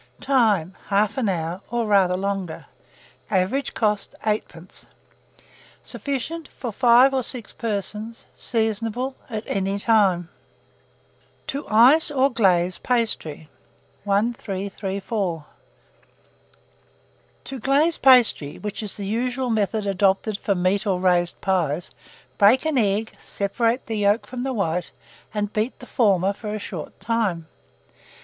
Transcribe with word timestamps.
Time. 0.19 0.75
1/2 0.89 1.29
hour, 1.29 1.61
or 1.69 1.85
rather 1.85 2.17
longer. 2.17 2.65
Average 3.29 3.75
cost, 3.75 4.15
8d. 4.25 4.87
Sufficient 5.83 6.47
for 6.47 6.71
5 6.71 7.13
or 7.13 7.21
6 7.21 7.53
persons. 7.53 8.25
Seasonable 8.35 9.13
at 9.29 9.43
any 9.45 9.77
time. 9.77 10.29
TO 11.45 11.67
ICE 11.67 12.09
OR 12.09 12.31
GLAZE 12.31 12.79
PASTRY. 12.79 13.47
1334. 14.03 15.45
To 17.43 17.59
glaze 17.59 17.97
pastry, 17.99 18.57
which 18.57 18.81
is 18.81 18.97
the 18.97 19.05
usual 19.05 19.51
method 19.51 19.85
adopted 19.85 20.39
for 20.39 20.55
meat 20.55 20.87
or 20.87 20.99
raised 20.99 21.39
pies, 21.41 21.91
break 22.39 22.65
an 22.65 22.79
egg, 22.79 23.13
separate 23.19 23.85
the 23.85 23.97
yolk 23.99 24.25
from 24.25 24.41
the 24.41 24.51
white, 24.53 24.89
and 25.31 25.53
beat 25.53 25.77
the 25.77 25.85
former 25.85 26.33
for 26.33 26.51
a 26.55 26.57
short 26.57 26.99
time. 26.99 27.45